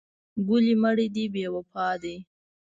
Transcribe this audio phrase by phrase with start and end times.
[0.47, 2.15] ګلې مړې دې بې وفا دي.